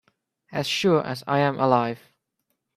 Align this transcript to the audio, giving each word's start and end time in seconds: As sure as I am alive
As 0.51 0.65
sure 0.65 1.05
as 1.05 1.23
I 1.27 1.41
am 1.41 1.59
alive 1.59 1.99